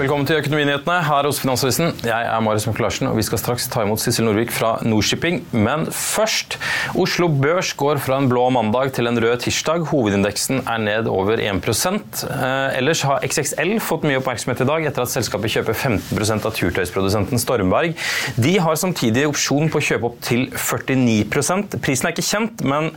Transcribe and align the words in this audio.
Velkommen 0.00 0.24
til 0.24 0.38
Økonominyhetene 0.40 0.94
her 1.04 1.26
hos 1.28 1.42
Finansavisen. 1.42 1.90
Jeg 2.06 2.24
er 2.24 2.40
Marius 2.40 2.64
Møkkelarsen, 2.64 3.10
og 3.10 3.18
vi 3.18 3.24
skal 3.26 3.36
straks 3.36 3.66
ta 3.68 3.82
imot 3.84 4.00
Sissel 4.00 4.24
Nordvik 4.24 4.48
fra 4.56 4.70
Nordshipping. 4.80 5.42
Men 5.52 5.82
først. 5.92 6.56
Oslo 6.96 7.26
Børs 7.28 7.74
går 7.76 8.00
fra 8.00 8.16
en 8.16 8.28
blå 8.30 8.46
mandag 8.54 8.94
til 8.96 9.10
en 9.10 9.20
rød 9.20 9.42
tirsdag. 9.44 9.84
Hovedindeksen 9.90 10.62
er 10.64 10.80
ned 10.80 11.10
over 11.12 11.36
1 11.36 11.68
eh, 11.68 12.78
Ellers 12.78 13.02
har 13.04 13.26
XXL 13.28 13.74
fått 13.84 14.06
mye 14.08 14.22
oppmerksomhet 14.22 14.62
i 14.64 14.68
dag 14.70 14.86
etter 14.88 15.04
at 15.04 15.12
selskapet 15.12 15.52
kjøper 15.52 15.76
15% 15.76 16.48
av 16.48 16.56
turtøysprodusenten 16.56 17.44
Stormberg. 17.44 17.92
De 18.40 18.54
har 18.56 18.80
samtidig 18.80 19.26
opsjon 19.28 19.68
på 19.68 19.82
å 19.82 19.86
kjøpe 19.90 20.08
opp 20.08 20.16
til 20.24 20.48
49% 20.56 21.76
Prisen 21.84 22.08
er 22.08 22.16
ikke 22.16 22.24
kjent, 22.24 22.64
men 22.64 22.88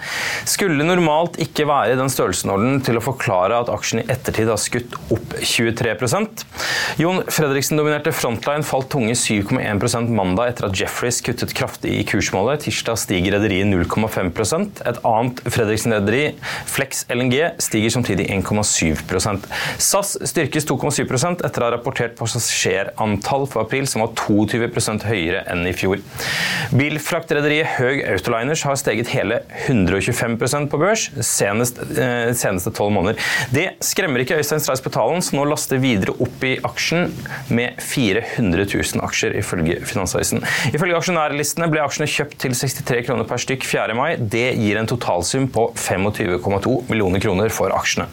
skulle 0.47 0.87
normalt 0.87 1.35
ikke 1.43 1.67
være 1.67 1.97
i 1.97 1.99
den 1.99 2.15
størrelsesordenen 2.15 2.79
til 2.87 3.01
å 3.01 3.03
forklare 3.03 3.59
at 3.59 3.75
aksjen 3.75 4.05
i 4.05 4.07
ettertid 4.07 4.47
har 4.55 4.63
skutt 4.69 4.95
opp 5.11 5.35
23 5.43 5.99
Jon 6.97 7.23
Fredriksen-dominerte 7.25 8.11
Frontline 8.13 8.61
falt 8.63 8.91
tunge 8.93 9.15
7,1% 9.17 10.11
mandag 10.13 10.51
etter 10.51 10.67
at 10.67 10.75
Jeffreys 10.77 11.23
kuttet 11.25 11.53
kraftig 11.57 11.89
i 11.89 12.03
kursmålet. 12.05 12.67
Tirsdag 12.67 12.99
stiger 13.01 13.33
rederiet 13.33 13.65
0,5% 13.71 14.83
Et 14.85 14.99
annet 15.09 15.41
Fredriksen-rederi, 15.55 16.35
Flex 16.69 17.01
LNG, 17.09 17.39
stiger 17.65 17.95
samtidig 17.95 18.27
1,7% 18.35 19.47
SAS 19.81 20.11
styrkes 20.29 20.69
2,7 20.69 21.41
etter 21.47 21.63
å 21.63 21.65
ha 21.65 21.71
rapportert 21.73 22.13
passasjerantall 22.19 23.47
for 23.49 23.65
april 23.65 23.89
som 23.89 24.05
var 24.05 24.13
22% 24.13 25.07
høyere 25.09 25.41
enn 25.49 25.65
i 25.65 25.73
fjor. 25.73 25.97
Bilfraktrederiet 26.77 27.73
Høg 27.79 28.03
Autoliners 28.13 28.65
har 28.67 28.77
steget 28.77 29.09
hele 29.15 29.41
125% 29.65 30.69
på 30.69 30.81
børs 30.81 31.07
senest, 31.25 31.81
eh, 31.97 32.29
seneste 32.37 32.69
tolv 32.75 32.93
måneder. 32.99 33.17
Det 33.49 33.67
skremmer 33.81 34.21
ikke 34.21 34.37
Øystein 34.37 34.61
Streis 34.61 34.85
Betalen, 34.85 35.25
som 35.25 35.41
nå 35.41 35.49
laster 35.49 35.81
videre 35.81 36.13
opp 36.21 36.45
i 36.45 36.55
aksjer 36.61 36.82
aksjen 36.83 37.11
med 37.47 37.79
400 37.79 38.65
000 38.67 39.03
aksjer, 39.05 39.37
ifølge 39.39 39.79
Finansavisen. 39.87 40.43
Ifølge 40.75 40.97
aksjonærlistene 40.99 41.69
ble 41.71 41.83
aksjene 41.83 42.09
kjøpt 42.11 42.37
til 42.43 42.55
63 42.57 43.05
kroner 43.07 43.27
per 43.29 43.41
stykk 43.41 43.63
4. 43.69 43.95
mai. 43.95 44.17
Det 44.17 44.49
gir 44.59 44.79
en 44.79 44.89
totalsum 44.89 45.47
på 45.53 45.69
25,2 45.79 46.75
millioner 46.91 47.23
kroner 47.23 47.53
for 47.53 47.73
aksjene. 47.75 48.09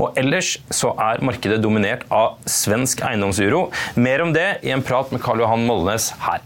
Og 0.00 0.16
ellers 0.20 0.56
så 0.72 0.94
er 1.10 1.24
markedet 1.24 1.60
dominert 1.62 2.08
av 2.14 2.40
svensk 2.48 3.04
eiendomsuro. 3.04 3.68
Mer 4.00 4.24
om 4.24 4.34
det 4.34 4.50
i 4.64 4.74
en 4.74 4.84
prat 4.84 5.12
med 5.12 5.24
Karl 5.24 5.44
Johan 5.44 5.68
Molnes 5.68 6.12
her. 6.24 6.44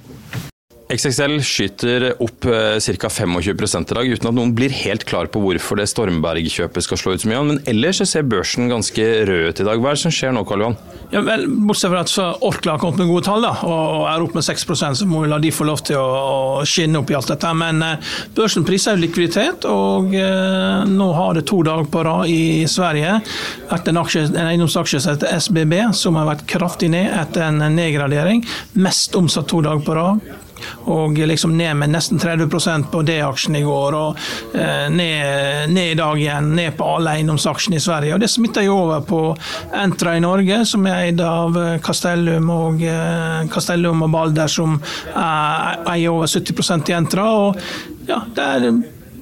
XXL 0.89 1.39
skyter 1.45 2.07
opp 2.23 2.47
ca. 2.49 3.09
25 3.13 3.37
i 3.43 3.95
dag, 3.95 4.09
uten 4.09 4.29
at 4.31 4.37
noen 4.37 4.55
blir 4.57 4.73
helt 4.73 5.05
klar 5.09 5.29
på 5.29 5.43
hvorfor 5.43 5.77
det 5.77 5.89
Stormberg-kjøpet 5.91 6.85
skal 6.87 7.01
slå 7.01 7.13
ut 7.15 7.25
så 7.25 7.29
mye. 7.29 7.43
Men 7.51 7.61
ellers 7.69 8.01
ser 8.09 8.25
børsen 8.25 8.71
ganske 8.73 9.05
rød 9.29 9.51
ut 9.51 9.61
i 9.61 9.67
dag. 9.69 9.83
Hva 9.83 9.93
er 9.93 9.99
det 9.99 10.03
som 10.07 10.15
skjer 10.15 10.33
nå, 10.33 10.45
Karl 10.49 10.65
Johan? 10.65 10.79
Ja, 11.13 11.23
vel, 11.25 11.45
bortsett 11.49 11.93
fra 11.93 12.01
at 12.05 12.43
Orkla 12.45 12.75
har 12.77 12.81
kommet 12.83 13.03
med 13.03 13.11
gode 13.13 13.27
tall 13.29 13.45
da, 13.45 13.53
og 13.69 14.09
er 14.09 14.25
opp 14.25 14.35
med 14.37 14.45
6 14.45 14.67
så 14.79 15.07
må 15.09 15.23
vi 15.25 15.31
la 15.31 15.39
de 15.41 15.53
få 15.53 15.69
lov 15.69 15.85
til 15.89 16.01
å, 16.01 16.65
skinne 16.69 17.03
opp 17.03 17.13
i 17.13 17.17
alt 17.17 17.31
dette. 17.33 17.53
Men 17.57 17.85
eh, 17.85 18.11
børsen 18.37 18.67
priser 18.69 18.97
jo 18.97 19.05
likviditet, 19.05 19.69
og 19.69 20.17
eh, 20.17 20.89
nå 20.89 21.13
har 21.17 21.37
det 21.37 21.47
to 21.49 21.63
dager 21.69 21.89
på 21.93 22.05
rad 22.09 22.33
i 22.33 22.65
Sverige 22.69 23.21
vært 23.69 23.93
en, 23.93 24.03
aksje, 24.03 24.27
en 24.33 24.51
eiendomsaksje 24.51 25.05
som 25.05 25.17
heter 25.17 25.37
SBB, 25.37 25.79
som 25.97 26.17
har 26.21 26.29
vært 26.33 26.49
kraftig 26.49 26.93
ned 26.93 27.13
etter 27.13 27.49
en 27.51 27.65
nedgradering. 27.77 28.45
Mest 28.81 29.17
omsatt 29.19 29.49
to 29.53 29.65
dager 29.65 29.85
på 29.85 29.97
rad 29.97 30.29
og 30.89 31.19
liksom 31.19 31.57
ned 31.57 31.77
med 31.77 31.93
nesten 31.93 32.19
30 32.19 32.87
på 32.91 33.03
D-aksjen 33.03 33.57
i 33.57 33.63
går. 33.63 33.95
og 33.95 34.19
eh, 34.55 34.89
ned, 34.91 35.71
ned, 35.71 35.93
i 35.93 35.95
dag 35.99 36.21
igjen, 36.21 36.53
ned 36.57 36.77
på 36.77 36.89
alle 36.97 37.17
eiendomsaksjene 37.19 37.77
i 37.77 37.81
Sverige. 37.83 38.15
og 38.15 38.21
Det 38.21 38.31
smitter 38.31 38.67
jo 38.67 38.77
over 38.85 39.01
på 39.01 39.23
Entra 39.75 40.17
i 40.17 40.21
Norge, 40.25 40.65
som 40.67 40.87
er 40.87 41.09
eid 41.09 41.21
av 41.25 41.57
eh, 41.59 41.79
Castellum 41.85 42.51
og, 42.51 42.83
eh, 42.83 43.49
Castellum 43.53 44.07
og 44.07 44.13
Balder, 44.15 44.49
som 44.49 44.79
eier 45.15 46.13
over 46.13 46.27
70% 46.27 46.93
i 46.93 46.97
Entra. 46.99 47.27
og 47.29 48.09
ja, 48.09 48.23
det 48.35 48.47
er 48.55 48.71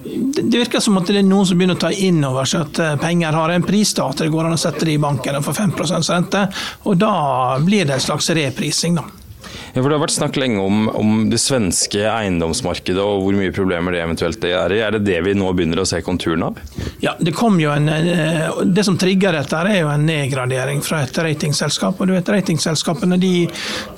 det 0.06 0.60
virker 0.60 0.78
som 0.78 0.94
at 1.00 1.08
det 1.10 1.16
er 1.18 1.24
noen 1.26 1.46
som 1.48 1.58
begynner 1.58 1.74
å 1.74 1.80
ta 1.82 1.88
inn 1.90 2.20
over 2.22 2.46
seg 2.46 2.68
at 2.68 3.00
penger 3.02 3.34
har 3.34 3.50
en 3.50 3.64
pris. 3.66 3.90
da, 3.94 4.06
At 4.06 4.22
det 4.22 4.30
går 4.30 4.46
an 4.46 4.54
å 4.54 4.60
sette 4.60 4.86
det 4.86 4.94
i 4.94 5.02
banken 5.02 5.42
for 5.42 5.50
få 5.50 5.66
5 5.66 6.04
rente. 6.12 6.46
Og 6.86 6.94
da 7.00 7.58
blir 7.58 7.88
det 7.88 7.98
en 7.98 8.04
slags 8.04 8.30
reprising. 8.30 9.00
da. 9.00 9.25
Ja, 9.74 9.82
for 9.82 9.90
Det 9.90 9.96
har 9.96 10.02
vært 10.02 10.14
snakk 10.14 10.38
lenge 10.40 10.62
om, 10.62 10.86
om, 10.88 11.14
det 11.30 11.40
svenske 11.42 12.04
eiendomsmarkedet 12.08 13.02
og 13.02 13.24
hvor 13.24 13.36
mye 13.36 13.52
problemer 13.54 13.94
det 13.94 14.02
eventuelt 14.04 14.44
er 14.48 14.74
i. 14.74 14.80
Er 14.84 14.96
det 14.96 15.04
det 15.06 15.18
vi 15.26 15.34
nå 15.36 15.50
begynner 15.56 15.82
å 15.82 15.86
se 15.88 16.00
konturene 16.04 16.50
av? 16.50 16.60
Ja, 17.02 17.14
Det 17.20 17.34
kom 17.36 17.58
jo 17.60 17.72
en, 17.74 17.88
eh, 17.88 18.46
det 18.64 18.84
som 18.86 18.98
trigger 18.98 19.36
dette, 19.36 19.56
er 19.56 19.82
jo 19.82 19.90
en 19.92 20.06
nedgradering 20.06 20.82
fra 20.84 21.02
et 21.04 21.18
ratingselskap. 21.26 22.00
og 22.00 22.06
du 22.06 22.14
vet 22.14 22.32
Ratingselskapene 22.36 23.18
de, 23.20 23.48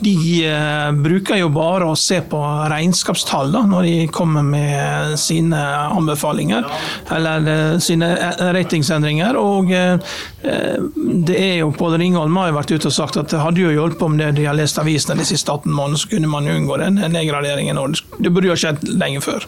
de 0.05 0.17
uh, 0.47 0.91
bruker 0.93 1.41
jo 1.41 1.49
bare 1.53 1.89
å 1.89 1.97
se 1.99 2.21
på 2.21 2.39
regnskapstall 2.71 3.53
da, 3.53 3.65
når 3.67 3.89
de 3.89 4.09
kommer 4.15 4.43
med 4.47 5.17
sine 5.19 5.59
anbefalinger 5.89 6.67
eller 7.15 7.49
uh, 7.49 7.79
sine 7.83 8.11
ratingsendringer. 8.55 9.37
og 9.39 9.73
det 11.29 11.37
er 11.39 11.57
jo 11.61 11.73
Pål 11.75 11.97
Ringholm 11.99 12.37
har 12.39 12.51
jo 12.51 12.57
vært 12.57 12.73
ute 12.73 12.91
og 12.91 12.95
sagt 12.95 13.19
at 13.21 13.31
det 13.33 13.41
hadde 13.43 13.63
jo 13.63 13.73
hjulpet 13.75 14.05
om 14.07 14.17
det 14.19 14.31
de 14.39 14.47
har 14.47 14.57
lest 14.57 14.79
avisene 14.81 15.19
de 15.19 15.27
siste 15.27 15.38
18 15.47 15.71
månedene, 15.71 16.03
så 16.03 16.09
kunne 16.09 16.33
man 16.33 16.51
unngå 16.51 16.81
den 16.83 16.99
nedgraderingen. 16.99 17.79
og 17.79 17.95
Det 18.19 18.33
burde 18.33 18.51
jo 18.51 18.57
ha 18.57 18.59
skjedd 18.59 18.83
lenge 18.99 19.23
før. 19.23 19.47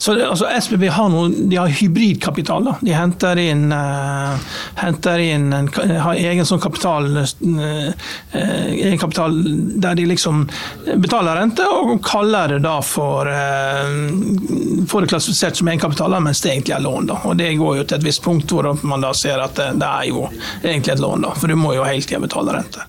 Så 0.00 0.14
altså, 0.26 0.46
SBB 0.60 0.86
har, 0.88 1.10
noe, 1.12 1.28
de 1.28 1.58
har 1.60 1.68
hybridkapital. 1.68 2.64
Da. 2.64 2.72
De 2.80 2.92
henter 2.96 3.36
inn, 3.42 3.66
uh, 3.68 4.54
henter 4.80 5.20
inn 5.20 5.50
en, 5.52 5.66
har 5.76 6.16
egen 6.16 6.46
sånn 6.48 6.62
kapital, 6.64 7.10
uh, 7.20 8.06
kapital 9.02 9.36
der 9.84 9.98
de 9.98 10.06
liksom 10.08 10.46
betaler 11.04 11.36
rente, 11.36 11.66
og 11.68 12.00
kaller 12.06 12.54
det 12.54 12.62
da 12.64 12.78
for 12.80 13.28
uh, 13.28 13.98
Får 14.88 15.04
det 15.04 15.10
klassifisert 15.12 15.60
som 15.60 15.68
egenkapital, 15.68 16.16
mens 16.24 16.40
det 16.40 16.54
egentlig 16.54 16.74
er 16.78 16.86
lån. 16.86 17.10
Da. 17.10 17.18
Og 17.28 17.36
Det 17.36 17.50
går 17.60 17.76
jo 17.82 17.84
til 17.84 17.98
et 18.00 18.06
visst 18.08 18.24
punkt 18.24 18.56
hvor 18.56 18.70
man 18.80 19.04
da 19.04 19.12
ser 19.14 19.44
at 19.44 19.52
det, 19.60 19.68
det 19.82 19.90
er 19.90 20.08
jo 20.08 20.24
egentlig 20.64 20.94
et 20.96 21.04
lån, 21.04 21.28
da, 21.28 21.34
for 21.36 21.52
du 21.52 21.60
må 21.60 21.76
jo 21.76 21.84
hele 21.84 22.08
tida 22.08 22.24
betale 22.24 22.56
rente. 22.56 22.88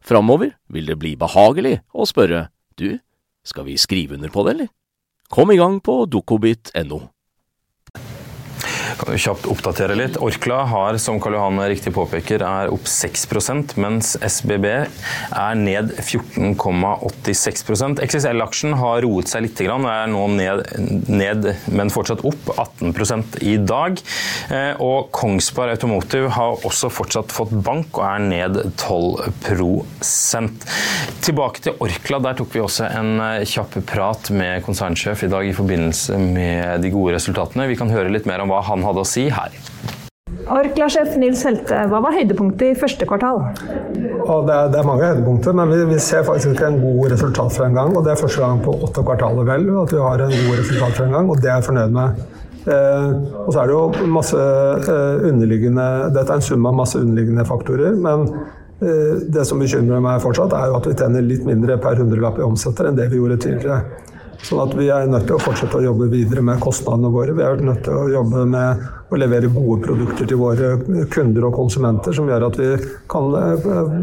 Framover 0.00 0.54
vil 0.72 0.90
det 0.90 0.98
bli 1.00 1.14
behagelig 1.20 1.80
å 1.92 2.06
spørre 2.08 2.48
du, 2.80 2.98
skal 3.44 3.66
vi 3.68 3.78
skrive 3.80 4.16
under 4.16 4.32
på 4.32 4.44
det, 4.46 4.54
eller? 4.54 4.70
Kom 5.30 5.52
i 5.52 5.58
gang 5.60 5.78
på 5.84 6.04
dukkobit.no. 6.10 7.00
Kjapt 9.08 9.46
oppdatere 9.50 9.94
litt. 9.96 10.16
Orkla 10.20 10.64
har, 10.70 10.98
som 11.00 11.20
Karl 11.22 11.34
Johan 11.38 11.60
riktig 11.70 11.92
påpeker, 11.96 12.42
er 12.44 12.68
opp 12.72 12.86
6% 12.88 13.76
mens 13.80 14.16
SBB 14.20 14.66
er 14.70 15.54
ned 15.58 15.92
14,86% 15.98 18.00
XXL-aksjen 18.04 18.72
har 18.80 19.02
roet 19.04 19.28
seg 19.30 19.40
litt, 19.46 19.60
og 19.70 19.84
er 19.88 20.06
nå 20.10 20.26
ned, 20.34 20.58
ned, 21.08 21.40
men 21.72 21.90
fortsatt 21.92 22.24
opp 22.26 22.50
18 22.56 23.44
i 23.46 23.56
dag. 23.62 24.00
Eh, 24.52 24.72
og 24.82 25.10
Kongsberg 25.14 25.70
Automotive 25.76 26.28
har 26.36 26.66
også 26.66 26.90
fortsatt 26.92 27.32
fått 27.34 27.52
bank 27.64 27.98
og 27.98 28.04
er 28.06 28.18
ned 28.24 28.54
12% 28.80 30.50
Tilbake 31.20 31.60
til 31.64 31.74
Orkla. 31.82 32.18
Der 32.24 32.34
tok 32.38 32.54
vi 32.54 32.60
også 32.62 32.84
en 32.88 33.20
eh, 33.20 33.44
kjapp 33.48 33.74
prat 33.88 34.30
med 34.34 34.64
konsernsjef 34.66 35.24
i 35.26 35.30
dag 35.32 35.44
i 35.46 35.56
forbindelse 35.56 36.18
med 36.20 36.82
de 36.84 36.90
gode 36.92 37.14
resultatene. 37.16 37.68
Vi 37.70 37.78
kan 37.78 37.92
høre 37.92 38.12
litt 38.12 38.28
mer 38.28 38.40
om 38.42 38.50
hva 38.52 38.60
han 38.66 38.84
har 38.86 38.89
hadde 38.90 39.06
å 39.06 39.08
si 39.08 39.28
her. 39.32 39.54
Orkla-sjef 40.50 41.14
Nils 41.20 41.42
Helte, 41.46 41.76
hva 41.90 42.00
var 42.02 42.14
høydepunktet 42.16 42.72
i 42.72 42.78
første 42.78 43.06
kvartal? 43.06 43.42
Det 43.54 44.54
er, 44.54 44.70
det, 44.72 44.78
er, 44.80 44.86
mange 44.86 45.06
høydepunkter, 45.06 45.54
men 45.56 45.70
vi, 45.70 45.80
vi, 45.92 45.98
ser 46.02 46.24
faktisk 46.26 46.54
ikke 46.54 46.68
en 46.70 46.78
god 46.82 47.14
resultatfremgang. 47.14 47.94
Og 47.96 48.06
det 48.06 48.14
er 48.14 48.20
første 48.20 48.42
gang 48.42 48.62
på 48.64 48.74
åtte 48.86 49.04
kvartaler 49.06 49.46
vel 49.46 49.68
at 49.82 49.94
vi 49.94 50.02
har 50.02 50.24
en 50.26 50.34
god 50.34 50.62
resultatfremgang, 50.62 51.30
og 51.30 51.42
det 51.42 51.50
er 51.50 51.58
jeg 51.58 51.68
fornøyd 51.70 51.96
med. 51.96 52.22
Eh, 52.60 53.12
og 53.46 53.52
så 53.54 53.62
er 53.62 53.70
det 53.70 53.76
jo 53.76 54.08
masse 54.12 54.36
eh, 54.36 55.22
underliggende 55.30 55.84
Dette 56.12 56.26
er 56.28 56.42
en 56.42 56.44
sum 56.44 56.66
av 56.68 56.74
masse 56.76 56.98
underliggende 57.00 57.46
faktorer. 57.48 57.96
Men 57.96 58.26
eh, 58.82 59.22
det 59.32 59.46
som 59.48 59.62
bekymrer 59.62 60.02
meg 60.04 60.22
fortsatt, 60.24 60.54
er 60.56 60.70
jo 60.70 60.78
at 60.80 60.90
vi 60.90 60.96
tjener 60.98 61.26
litt 61.26 61.46
mindre 61.48 61.78
per 61.82 62.00
hundrelapp 62.00 62.40
i 62.40 62.46
omsetter 62.46 62.90
enn 62.90 62.98
det 62.98 63.10
vi 63.12 63.22
gjorde 63.22 63.40
tidligere. 63.46 64.09
Sånn 64.46 64.62
at 64.62 64.72
vi 64.76 64.88
er 64.88 65.08
nødt 65.10 65.26
til 65.28 65.36
å 65.36 65.42
fortsette 65.42 65.78
å 65.78 65.84
jobbe 65.84 66.08
videre 66.12 66.42
med 66.44 66.60
kostnadene 66.64 67.10
våre. 67.12 67.34
Vi 67.36 67.44
er 67.44 67.60
nødt 67.64 67.82
til 67.86 67.96
å 67.96 68.06
jobbe 68.10 68.44
med 68.48 68.84
å 69.10 69.18
levere 69.20 69.50
gode 69.52 69.82
produkter 69.84 70.30
til 70.30 70.40
våre 70.40 70.70
kunder 71.12 71.48
og 71.48 71.58
konsumenter 71.58 72.16
som 72.16 72.30
gjør 72.30 72.48
at 72.48 72.60
vi 72.60 72.70
kan 73.10 73.34
eh, 73.36 73.98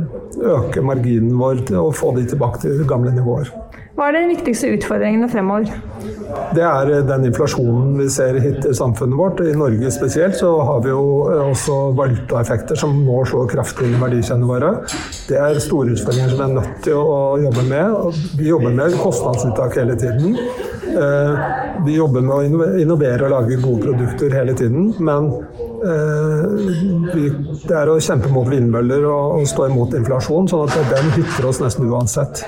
øke 0.57 0.83
marginen 0.85 1.37
vår 1.39 1.63
og 1.81 1.95
få 1.97 2.13
de 2.19 2.27
tilbake 2.29 2.61
til 2.63 2.85
gamle 2.89 3.15
nivåer. 3.15 3.49
Hva 3.97 4.11
er 4.11 4.13
de 4.13 4.27
viktigste 4.29 4.67
utfordringene 4.75 5.25
fremover? 5.31 5.71
Det 6.53 6.61
er 6.61 6.89
eh, 6.93 6.99
den 7.07 7.23
inflasjonen 7.31 7.95
vi 7.97 8.05
ser 8.13 8.35
hit 8.43 8.67
i 8.69 8.73
samfunnet 8.77 9.17
vårt. 9.17 9.41
I 9.41 9.55
Norge 9.57 9.89
spesielt 9.95 10.37
så 10.37 10.51
har 10.67 10.83
vi 10.85 10.91
jo 10.91 11.05
eh, 11.31 11.41
også 11.41 11.77
valutaeffekter 11.97 12.77
som 12.77 12.93
nå 13.07 13.23
slår 13.25 13.49
kraftig 13.55 13.87
inn 13.87 13.95
i 13.97 14.01
verdikjedene 14.03 14.49
våre. 14.51 14.69
Det 15.25 15.39
er 15.41 15.57
store 15.63 15.95
utfordringer 15.95 16.29
som 16.29 16.43
vi 16.43 16.45
er 16.45 16.53
nødt 16.59 16.83
til 16.85 17.01
å 17.01 17.17
jobbe 17.41 17.65
med. 17.71 18.21
Vi 18.37 18.51
jobber 18.51 18.77
med 18.83 18.99
kostnadsuttak 19.01 19.79
hele 19.81 19.97
tiden. 19.97 20.37
Eh, 20.93 21.49
vi 21.89 21.97
jobber 21.97 22.29
med 22.29 22.35
å 22.37 22.69
innovere 22.83 23.25
og 23.25 23.33
lage 23.33 23.57
gode 23.63 23.87
produkter 23.87 24.37
hele 24.43 24.53
tiden. 24.61 24.91
Men 25.01 25.31
det 27.67 27.75
er 27.75 27.91
å 27.91 27.97
kjempe 28.01 28.31
mot 28.33 28.47
vindmøller 28.49 29.05
og 29.09 29.45
stå 29.49 29.67
imot 29.69 29.93
inflasjon, 29.99 30.49
sånn 30.49 30.65
at 30.65 30.91
den 30.93 31.11
hytter 31.17 31.49
oss 31.49 31.61
nesten 31.61 31.89
uansett. 31.91 32.41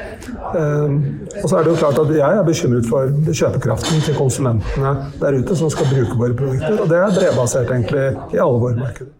Og 0.49 1.45
så 1.45 1.59
er 1.59 1.63
det 1.63 1.73
jo 1.73 1.77
klart 1.77 2.01
at 2.01 2.15
Jeg 2.15 2.39
er 2.39 2.43
bekymret 2.47 2.89
for 2.89 3.13
kjøpekraften 3.29 4.01
til 4.07 4.17
konsumentene 4.17 4.95
der 5.21 5.39
ute 5.39 5.55
som 5.59 5.69
skal 5.69 5.91
bruke 5.93 6.17
våre 6.17 6.35
produkter. 6.41 6.81
Og 6.81 6.89
det 6.89 6.99
er 6.99 7.15
bredbasert 7.15 7.69
egentlig 7.69 8.05
i 8.33 8.41
alle 8.41 8.59
våre 8.65 8.77
markeder. 8.81 9.13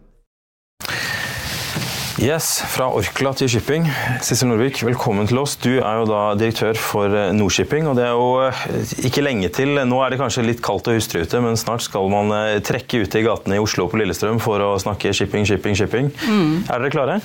Yes, 2.20 2.58
Fra 2.68 2.84
Orkla 2.92 3.30
til 3.32 3.48
shipping. 3.48 3.86
Sissel 4.20 4.50
Norvik, 4.50 4.82
velkommen 4.84 5.24
til 5.30 5.38
oss. 5.40 5.54
Du 5.56 5.70
er 5.78 6.02
jo 6.02 6.04
da 6.04 6.34
direktør 6.36 6.76
for 6.76 7.08
eh, 7.16 7.30
Nordshipping. 7.32 7.88
og 7.88 7.96
Det 7.96 8.04
er 8.04 8.12
jo 8.12 8.26
eh, 8.44 8.92
ikke 9.08 9.24
lenge 9.24 9.48
til. 9.56 9.80
Nå 9.88 10.02
er 10.04 10.12
det 10.12 10.18
kanskje 10.20 10.44
litt 10.44 10.60
kaldt 10.60 10.90
og 10.92 10.98
hustrute, 10.98 11.40
men 11.40 11.56
snart 11.56 11.86
skal 11.86 12.12
man 12.12 12.28
eh, 12.36 12.58
trekke 12.60 13.00
ut 13.06 13.16
i 13.16 13.24
gatene 13.24 13.56
i 13.56 13.62
Oslo 13.64 13.86
og 13.86 13.94
på 13.94 14.02
Lillestrøm 14.02 14.36
for 14.44 14.60
å 14.60 14.74
snakke 14.82 15.14
shipping, 15.16 15.48
shipping, 15.48 15.78
shipping. 15.80 16.12
Mm. 16.28 16.68
Er 16.68 16.84
dere 16.84 16.92
klare? 16.92 17.18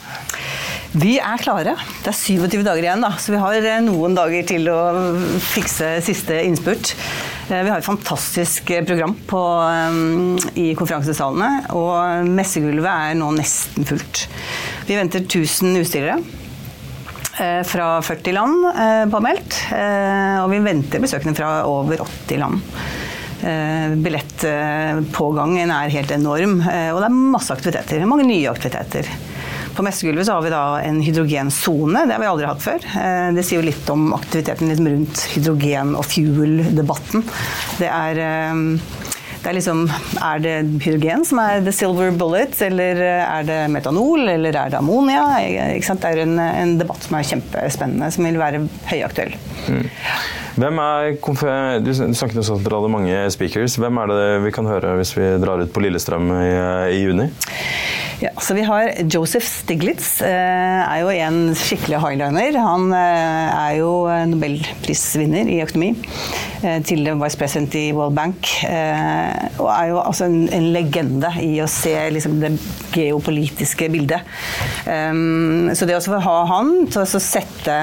Vi 0.95 1.17
er 1.19 1.43
klare. 1.43 1.75
Det 1.99 2.13
er 2.13 2.21
27 2.21 2.61
dager 2.63 2.87
igjen, 2.87 3.03
da, 3.03 3.11
så 3.19 3.35
vi 3.35 3.43
har 3.43 3.71
noen 3.83 4.15
dager 4.15 4.47
til 4.47 4.71
å 4.71 4.79
fikse 5.51 5.97
siste 6.07 6.39
innspurt. 6.47 6.95
Eh, 7.49 7.63
vi 7.63 7.69
har 7.69 7.77
et 7.77 7.85
fantastisk 7.85 8.69
eh, 8.73 8.83
program 8.85 9.13
på, 9.27 9.41
i 10.57 10.71
konferansesalene, 10.77 11.49
og 11.77 12.29
messegulvet 12.33 12.89
er 12.89 13.19
nå 13.19 13.29
nesten 13.37 13.85
fullt. 13.85 14.25
Vi 14.89 14.97
venter 14.97 15.25
1000 15.25 15.77
utstillere 15.83 16.17
fra 17.67 17.85
40 17.99 18.31
land 18.31 18.61
påmeldt, 19.11 19.57
og 20.39 20.45
vi 20.53 20.59
venter 20.63 21.01
besøkende 21.03 21.35
fra 21.35 21.49
over 21.67 21.99
80 21.99 22.39
land. 22.39 22.61
Billettpågangen 24.05 25.73
er 25.75 25.91
helt 25.97 26.13
enorm, 26.15 26.61
og 26.63 27.01
det 27.01 27.09
er 27.09 27.17
masse 27.35 27.51
aktiviteter. 27.51 28.07
Mange 28.07 28.23
nye 28.29 28.47
aktiviteter. 28.53 29.11
På 29.75 29.83
messegulvet 29.83 30.27
så 30.27 30.37
har 30.37 30.45
vi 30.45 30.53
da 30.53 30.63
en 30.81 31.01
hydrogensone. 31.03 32.05
Det 32.07 32.15
har 32.15 32.23
vi 32.23 32.29
aldri 32.31 32.47
hatt 32.47 32.63
før. 32.63 32.85
Eh, 33.01 33.31
det 33.35 33.43
sier 33.43 33.59
jo 33.59 33.67
litt 33.67 33.89
om 33.91 34.13
aktiviteten 34.15 34.71
liksom 34.71 34.91
rundt 34.93 35.25
hydrogen- 35.35 35.97
og 35.99 36.07
fuel-debatten. 36.07 37.25
Det 37.81 37.91
er 37.91 38.21
eh, 38.23 38.63
det 39.45 39.51
er 39.51 39.57
liksom 39.59 39.83
Er 40.25 40.39
det 40.41 40.53
hydrogen 40.81 41.25
som 41.27 41.37
er 41.43 41.59
the 41.61 41.73
silver 41.75 42.09
bullet, 42.17 42.55
eller 42.65 43.01
er 43.05 43.43
det 43.45 43.59
metanol, 43.69 44.23
eller 44.31 44.55
er 44.57 44.71
det 44.73 44.79
ammonia? 44.79 45.25
Det 45.37 46.09
er 46.09 46.21
en, 46.23 46.39
en, 46.39 46.73
debatt 46.79 47.05
som 47.05 47.19
er 47.19 47.27
kjempespennende, 47.29 48.09
som 48.09 48.25
vil 48.25 48.39
være 48.41 48.63
høyaktuell. 48.89 49.35
Mm. 49.69 49.85
Hvem 50.55 50.81
er, 50.81 51.11
du 51.83 51.91
snakket 51.93 52.39
også 52.41 52.57
at 52.57 52.65
dere 52.65 52.79
hadde 52.79 52.93
mange 52.95 53.21
speakers. 53.35 53.77
Hvem 53.77 54.01
er 54.01 54.13
det 54.15 54.25
vi 54.47 54.55
kan 54.55 54.65
høre 54.71 54.95
hvis 54.97 55.13
vi 55.13 55.29
drar 55.43 55.61
ut 55.61 55.73
på 55.75 55.83
Lillestrøm 55.83 56.31
i, 56.39 56.49
i 56.95 57.03
juni? 57.03 57.29
Ja, 58.23 58.29
vi 58.53 58.61
har 58.63 58.93
Joseph 59.11 59.45
Stiglitz. 59.45 60.21
Eh, 60.23 60.29
er 60.31 61.01
jo 61.01 61.09
en 61.11 61.39
skikkelig 61.59 61.99
highliner. 61.99 62.55
Han 62.63 62.87
eh, 62.95 63.57
er 63.59 63.73
jo 63.81 63.89
nobelprisvinner 64.31 65.51
i 65.51 65.59
økonomi. 65.65 65.91
Eh, 66.65 66.79
tidligere 66.81 67.19
vice 67.21 67.37
president 67.37 67.75
i 67.77 67.83
World 67.93 68.15
Bank. 68.17 68.49
Og 69.61 69.69
er 69.69 69.91
jo 69.91 69.99
altså 70.01 70.25
en, 70.25 70.47
en 70.49 70.69
legende 70.73 71.29
i 71.43 71.59
å 71.61 71.67
se 71.69 71.93
liksom, 72.15 72.39
det 72.41 72.55
geopolitiske 72.95 73.89
bildet. 73.93 74.25
Så 74.85 75.87
det 75.87 75.97
å 75.97 76.19
ha 76.25 76.35
han 76.49 76.71
til 76.91 77.03
å 77.03 77.21
sette, 77.21 77.75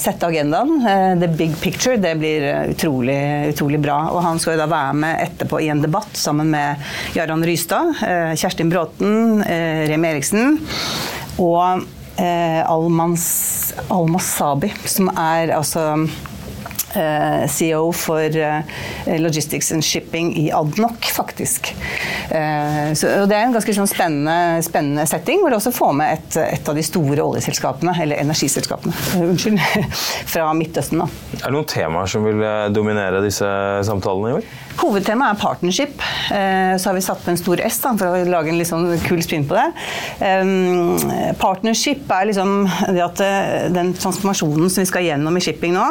sette 0.00 0.28
agendaen, 0.28 0.84
the 1.20 1.28
big 1.38 1.54
picture, 1.62 1.96
det 2.00 2.14
blir 2.20 2.46
utrolig, 2.72 3.18
utrolig 3.52 3.80
bra. 3.82 3.98
Og 4.12 4.20
han 4.24 4.40
skal 4.42 4.56
jo 4.56 4.62
da 4.64 4.68
være 4.70 4.96
med 5.04 5.22
etterpå 5.26 5.60
i 5.64 5.70
en 5.72 5.82
debatt 5.84 6.18
sammen 6.18 6.50
med 6.52 6.82
Jarand 7.16 7.46
Rystad, 7.46 7.94
Kjerstin 8.36 8.72
Bråten, 8.72 9.42
eh, 9.46 9.86
Rem 9.88 10.04
Eriksen 10.04 10.58
og 11.42 11.84
eh, 12.20 12.62
Almans, 12.70 13.26
Almas 13.88 14.28
Sabi, 14.36 14.70
som 14.88 15.10
er 15.12 15.52
altså 15.56 15.84
eh, 15.94 16.16
CEO 17.52 17.90
for 17.96 18.36
eh, 18.40 19.16
Logistics 19.20 19.72
and 19.76 19.84
Shipping 19.84 20.32
i 20.40 20.48
Adnok, 20.54 21.08
faktisk. 21.14 21.72
Så, 22.26 23.08
og 23.22 23.28
det 23.30 23.36
er 23.36 23.46
en 23.46 23.54
ganske 23.54 23.72
sånn 23.76 23.88
spennende, 23.88 24.62
spennende, 24.66 25.04
setting, 25.08 25.40
hvor 25.42 25.52
du 25.52 25.58
også 25.58 25.72
får 25.74 25.92
med 25.96 26.14
et, 26.16 26.38
et, 26.42 26.68
av 26.68 26.76
de 26.76 26.84
store 26.84 27.22
oljeselskapene, 27.22 27.94
eller 28.02 28.22
energiselskapene, 28.24 28.94
unnskyld, 29.22 29.60
fra 30.32 30.48
Midtøsten. 30.58 31.04
Da. 31.04 31.08
Er 31.38 31.46
det 31.46 31.54
noen 31.54 31.70
temaer 31.70 32.10
som 32.10 32.26
vil 32.26 32.42
dominere 32.74 33.22
disse 33.24 33.50
samtalene 33.86 34.32
i 34.32 34.38
år? 34.40 34.50
Hovedtemaet 34.80 35.36
er 35.36 35.40
partnership. 35.40 36.02
Eh, 36.30 36.74
så 36.78 36.90
har 36.90 36.96
vi 36.96 37.04
satt 37.04 37.22
på 37.24 37.32
en 37.32 37.40
stor 37.40 37.62
S 37.66 37.80
da, 37.82 37.92
for 37.98 38.12
å 38.12 38.24
lage 38.28 38.52
en 38.52 38.58
litt 38.60 38.70
sånn 38.70 38.88
kul 39.06 39.22
spinn 39.24 39.46
på 39.48 39.56
det. 39.56 39.66
Partnership 41.40 42.10
er 42.12 42.28
liksom 42.30 42.54
det 42.94 43.04
at 43.04 43.22
eh, 43.24 43.66
den 43.74 43.92
transformasjonen 43.96 44.70
som 44.72 44.84
vi 44.84 44.90
skal 44.90 45.06
gjennom 45.06 45.36
i 45.36 45.44
shipping 45.44 45.74
nå, 45.76 45.86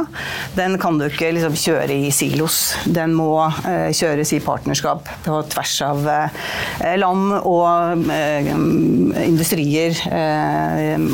den 0.57 0.77
kan 0.81 0.99
du 0.99 1.07
ikke 1.07 1.33
liksom 1.35 1.57
kjøre 1.59 1.99
i 2.07 2.11
silos. 2.15 2.59
Den 2.85 3.15
må 3.17 3.29
eh, 3.65 3.91
kjøres 3.95 4.35
i 4.35 4.41
partnerskap 4.43 5.09
på 5.25 5.41
tvers 5.53 5.75
av 5.85 6.05
land 6.99 7.37
og 7.41 8.05
industrier. 9.25 9.97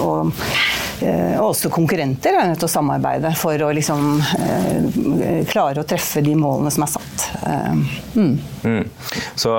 og 0.02 0.22
Eh, 0.22 0.81
og 1.04 1.52
også 1.52 1.72
konkurrenter 1.74 2.36
er 2.38 2.50
nødt 2.52 2.62
til 2.62 2.68
å 2.68 2.72
samarbeide 2.72 3.32
for 3.40 3.62
å 3.66 3.72
liksom 3.76 4.22
eh, 4.38 5.42
klare 5.50 5.82
å 5.82 5.88
treffe 5.88 6.24
de 6.26 6.36
målene 6.38 6.72
som 6.74 6.86
er 6.86 6.92
satt. 6.94 7.26
Eh, 7.42 7.80
mm. 8.16 8.34
Mm. 8.62 8.84
Så 9.40 9.54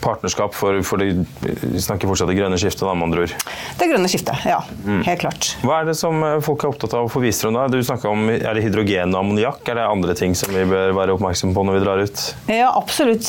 partnerskap 0.00 0.54
for, 0.56 0.80
for 0.86 1.02
det, 1.02 1.10
Vi 1.42 1.82
snakker 1.82 2.08
fortsatt 2.08 2.30
det 2.30 2.38
grønne 2.38 2.58
skiftet, 2.60 2.86
da, 2.86 2.94
med 2.96 3.10
andre 3.10 3.26
ord? 3.26 3.34
Det 3.78 3.88
grønne 3.90 4.10
skiftet, 4.10 4.46
ja. 4.48 4.60
Mm. 4.84 5.02
Helt 5.06 5.24
klart. 5.24 5.50
Hva 5.64 5.82
er 5.82 5.90
det 5.90 5.96
som 5.98 6.24
folk 6.44 6.64
er 6.64 6.72
opptatt 6.72 6.96
av 6.96 7.08
å 7.08 7.12
få 7.12 7.22
vist 7.24 7.44
frem 7.44 7.56
da? 7.56 7.66
Du 7.68 7.78
om 8.08 8.28
Er 8.32 8.54
det 8.56 8.64
hydrogen 8.64 9.12
og 9.14 9.22
ammoniakk? 9.22 9.62
Er 9.68 9.80
det 9.80 9.88
andre 9.88 10.16
ting 10.18 10.36
som 10.38 10.54
vi 10.54 10.64
bør 10.68 10.94
være 10.96 11.16
oppmerksomme 11.16 11.56
på 11.56 11.66
når 11.66 11.78
vi 11.78 11.84
drar 11.84 12.04
ut? 12.04 12.24
Ja, 12.52 12.70
absolutt. 12.72 13.28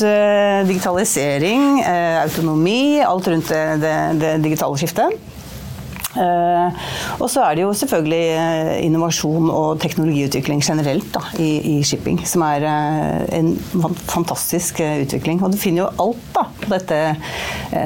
Digitalisering, 0.70 1.82
autonomi, 2.24 3.02
alt 3.04 3.28
rundt 3.32 3.52
det, 3.52 3.66
det, 3.84 3.98
det 4.22 4.34
digitale 4.46 4.80
skiftet. 4.80 5.20
Uh, 6.18 6.74
og 7.22 7.28
så 7.30 7.44
er 7.46 7.58
det 7.58 7.64
jo 7.68 7.74
selvfølgelig 7.78 8.24
uh, 8.34 8.72
innovasjon 8.82 9.52
og 9.54 9.78
teknologiutvikling 9.84 10.64
generelt 10.66 11.06
da, 11.14 11.22
i, 11.38 11.50
i, 11.76 11.76
shipping, 11.86 12.18
som 12.26 12.42
er 12.48 12.66
uh, 12.66 13.22
en 13.38 13.54
fantastisk 14.10 14.82
utvikling. 14.82 15.44
Og 15.44 15.54
du 15.54 15.60
finner 15.62 15.86
jo 15.86 16.08
alt 16.08 16.30
da, 16.34 16.48
på 16.64 16.74
dette 16.74 17.00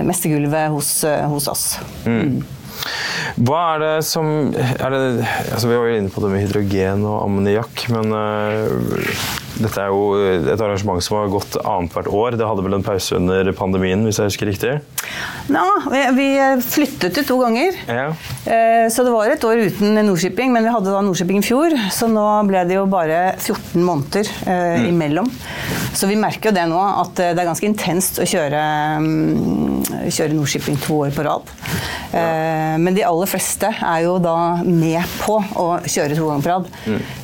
mestergulvet 0.08 0.72
hos, 0.72 0.96
hos 1.34 1.50
oss. 1.52 1.66
Mm. 2.08 2.40
Hva 3.44 3.60
er 3.74 3.84
det 3.84 3.94
som 4.08 4.28
er 4.56 4.94
det, 4.94 5.02
altså 5.54 5.70
Vi 5.70 5.76
var 5.78 5.88
jo 5.88 6.00
inne 6.00 6.12
på 6.12 6.24
det 6.24 6.32
med 6.34 6.44
hydrogen 6.44 7.06
og 7.08 7.20
ammoniakk, 7.28 7.86
men 7.94 8.16
dette 9.62 9.82
er 9.82 9.92
jo 9.94 10.14
et 10.18 10.62
arrangement 10.62 11.04
som 11.04 11.20
har 11.20 11.32
gått 11.32 11.58
annethvert 11.62 12.10
år. 12.10 12.38
Det 12.40 12.48
hadde 12.48 12.66
vel 12.66 12.78
en 12.78 12.86
pause 12.86 13.18
under 13.20 13.52
pandemien, 13.58 14.02
hvis 14.08 14.20
jeg 14.20 14.32
husker 14.32 14.50
riktig? 14.50 14.74
Ja, 15.54 15.66
vi 16.16 16.28
flyttet 16.66 17.18
det 17.20 17.26
to 17.28 17.38
ganger. 17.42 17.78
Ja. 17.88 18.08
Eh, 18.46 18.88
så 18.94 19.06
det 19.06 19.14
var 19.14 19.30
et 19.30 19.44
år 19.46 19.66
uten 19.68 20.00
Nordshipping, 20.08 20.54
men 20.56 20.66
vi 20.66 20.74
hadde 20.74 20.94
da 20.94 21.04
Nordshipping 21.06 21.42
i 21.42 21.46
fjor. 21.46 21.76
Så 21.94 22.10
nå 22.12 22.26
ble 22.50 22.64
det 22.70 22.80
jo 22.80 22.88
bare 22.90 23.36
14 23.38 23.84
måneder 23.84 24.30
eh, 24.48 24.84
mm. 24.84 24.88
imellom. 24.90 25.30
Så 25.94 26.10
vi 26.10 26.18
merker 26.20 26.50
jo 26.50 26.58
det 26.58 26.66
nå, 26.72 26.80
at 26.80 27.16
det 27.20 27.34
er 27.36 27.52
ganske 27.52 27.70
intenst 27.70 28.22
å 28.24 28.28
kjøre 28.28 28.64
mm, 29.04 29.73
kjøre 30.10 30.36
Nordshipping 30.38 30.78
to 30.84 31.00
år 31.06 31.14
på 31.16 31.26
rad. 31.26 31.50
Ja. 32.14 32.78
men 32.78 32.94
de 32.94 33.02
aller 33.08 33.30
fleste 33.30 33.72
er 33.74 34.04
jo 34.06 34.20
da 34.22 34.62
med 34.62 35.02
på 35.24 35.40
å 35.58 35.66
kjøre 35.82 36.18
to 36.18 36.28
ganger 36.28 36.46
på 36.46 36.52
rad. 36.52 36.70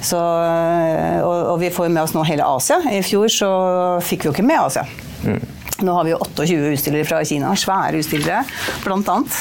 Så, 0.01 0.17
og, 0.17 1.35
og, 1.35 1.55
vi 1.61 1.69
får 1.73 1.91
med 1.93 2.03
oss 2.03 2.15
nå 2.15 2.23
hele 2.25 2.47
Asia. 2.47 2.79
I 2.89 3.03
fjor 3.05 3.29
så 3.33 3.51
fikk 4.05 4.25
vi 4.25 4.31
jo 4.31 4.35
ikke 4.35 4.47
med 4.49 4.63
Asia. 4.63 4.87
Nå 5.79 5.93
har 5.93 6.03
vi 6.03 6.11
jo 6.11 6.17
28 6.19 6.73
utstillere 6.73 7.07
fra 7.07 7.21
Kina, 7.25 7.51
svære 7.55 8.01
utstillere 8.01 8.41
blant 8.83 9.11
annet. 9.11 9.37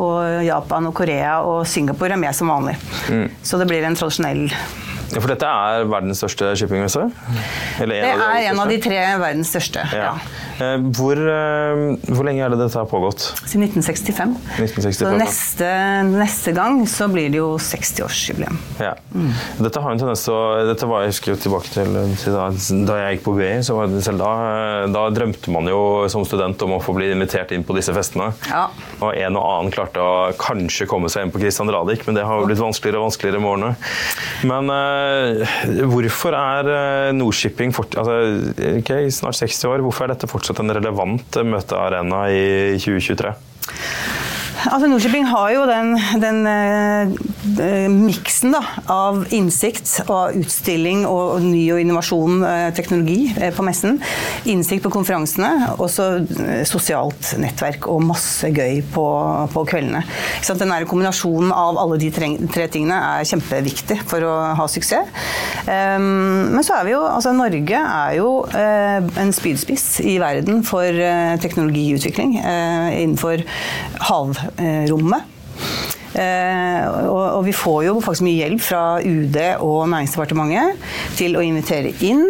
Og 0.00 0.44
Japan 0.46 0.88
og 0.88 0.94
Korea 0.96 1.40
og 1.44 1.66
Singapore 1.68 2.16
er 2.16 2.22
med 2.22 2.36
som 2.36 2.52
vanlig. 2.52 2.76
Mm. 3.10 3.26
Så 3.42 3.60
det 3.60 3.68
blir 3.70 3.84
en 3.84 3.98
tradisjonell 3.98 4.46
ja, 5.10 5.18
For 5.18 5.30
dette 5.32 5.48
er 5.48 5.88
verdens 5.90 6.20
største 6.22 6.52
shippingmesse? 6.58 7.08
Det 7.80 7.98
er 7.98 8.46
en 8.52 8.62
av 8.62 8.70
de 8.70 8.78
tre 8.82 9.00
verdens 9.20 9.50
største, 9.50 9.84
ja. 9.90 10.12
ja. 10.12 10.46
Eh, 10.60 10.76
hvor, 10.96 11.16
eh, 11.16 11.82
hvor, 12.10 12.26
lenge 12.26 12.44
er 12.44 12.52
det 12.52 12.58
dette 12.60 12.76
har 12.76 12.88
pågått? 12.90 13.24
Siden 13.48 13.64
1965. 13.64 14.34
1965 14.60 14.98
så 15.00 15.12
neste, 15.16 15.68
neste, 16.10 16.52
gang 16.56 16.82
så 16.90 17.08
blir 17.12 17.30
det 17.32 17.40
jo 17.40 17.54
60-årsjubileum. 17.60 18.58
Ja. 18.82 18.92
Mm. 19.14 19.30
Dette 19.64 19.80
har 19.80 19.94
en 19.94 20.02
tendens 20.02 20.26
dette 20.68 20.88
var, 20.88 21.06
Jeg 21.06 21.14
husker 21.14 21.32
jo 21.32 21.38
tilbake 21.40 21.72
til, 21.72 21.96
til 22.20 22.36
da, 22.36 22.48
da, 22.88 22.98
jeg 23.04 23.16
gikk 23.16 23.24
på 23.26 23.36
BI, 23.38 23.50
så 23.66 23.78
var 23.78 23.90
det 23.90 24.02
selv 24.04 24.20
da, 24.20 24.32
da 24.92 25.06
drømte 25.14 25.54
man 25.54 25.70
jo 25.70 25.80
som 26.12 26.26
student 26.28 26.60
om 26.66 26.76
å 26.76 26.82
få 26.84 26.94
bli 26.98 27.10
invitert 27.14 27.54
inn 27.56 27.64
på 27.66 27.76
disse 27.78 27.94
festene. 27.96 28.30
Ja. 28.50 28.66
Og 29.00 29.14
en 29.14 29.40
og 29.40 29.46
annen 29.46 29.74
klarte 29.74 30.04
å 30.04 30.12
kanskje 30.40 30.88
komme 30.90 31.10
seg 31.12 31.26
inn 31.26 31.34
på 31.34 31.40
Christian 31.40 31.72
Radich, 31.72 32.04
men 32.06 32.18
det 32.18 32.26
har 32.28 32.40
jo 32.40 32.50
blitt 32.50 32.60
vanskeligere 32.60 33.00
og 33.00 33.08
vanskeligere 33.08 33.40
med 33.40 33.52
årene. 33.54 33.72
Men 34.50 34.72
uh, 34.74 35.86
hvorfor 35.94 36.36
er 36.36 37.14
Nordshipping 37.16 37.72
fort, 37.76 37.96
altså, 38.00 38.18
okay, 38.82 39.08
snart 39.14 39.38
60 39.40 39.70
år, 39.70 39.84
hvorfor 39.84 40.06
er 40.06 40.14
dette 40.14 40.28
fortsatt 40.30 40.49
fortsatt 40.50 40.64
en 40.64 40.74
relevant 40.74 41.38
møtearena 41.46 42.24
i 42.30 42.78
2023? 42.82 44.19
Altså 44.68 44.88
Nordshipping 44.90 45.24
har 45.30 45.52
jo 45.54 45.62
den, 45.68 45.94
den 46.20 46.40
uh, 46.44 47.86
miksen 47.92 48.52
da, 48.52 48.60
av 48.92 49.22
innsikt 49.32 50.02
og 50.04 50.36
utstilling 50.36 51.06
og, 51.08 51.36
og 51.38 51.46
ny 51.46 51.62
og 51.72 51.80
innovasjon, 51.80 52.42
uh, 52.44 52.68
teknologi, 52.76 53.30
uh, 53.38 53.48
på 53.56 53.64
messen. 53.64 53.96
Innsikt 54.50 54.84
på 54.84 54.92
konferansene, 54.92 55.72
og 55.78 55.88
så 55.92 56.10
sosialt 56.68 57.32
nettverk 57.40 57.88
og 57.90 58.04
masse 58.04 58.50
gøy 58.52 58.82
på, 58.92 59.06
på 59.54 59.64
kveldene. 59.70 60.04
Den 60.60 60.74
kombinasjonen 60.90 61.54
av 61.56 61.78
alle 61.80 61.96
de 62.00 62.10
tre, 62.12 62.28
tre, 62.52 62.66
tingene 62.70 62.98
er 63.14 63.28
kjempeviktig 63.28 64.00
for 64.10 64.24
å 64.26 64.34
ha 64.58 64.66
suksess. 64.68 65.08
Um, 65.64 66.52
men 66.52 66.64
så 66.66 66.76
er 66.76 66.86
vi 66.88 66.92
jo 66.92 67.00
altså 67.06 67.32
Norge 67.36 67.80
er 67.80 68.16
jo 68.18 68.28
en 68.50 69.32
spydspiss 69.34 70.02
i 70.04 70.18
verden 70.20 70.64
for 70.66 71.00
teknologiutvikling 71.40 72.36
innenfor 72.40 73.44
hav 74.10 74.49
rommet. 74.90 75.36
Eh, 76.10 76.86
og, 77.06 77.36
og, 77.38 77.42
vi 77.46 77.52
får 77.54 77.84
jo 77.86 77.98
faktisk 78.02 78.26
mye 78.26 78.40
hjelp 78.42 78.62
fra 78.64 78.82
UD 78.98 79.36
og 79.62 79.84
Næringsdepartementet 79.92 80.88
til 81.18 81.38
å 81.38 81.44
invitere 81.46 81.92
inn. 82.06 82.26